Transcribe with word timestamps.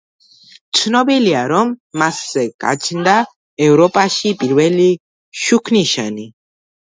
ცნობილია, 0.77 1.41
რომ 1.51 1.73
მასზე 2.01 2.45
გაჩნდა 2.65 3.13
ევროპაში 3.67 4.33
პირველი 4.41 4.87
შუქნიშანი. 5.45 6.27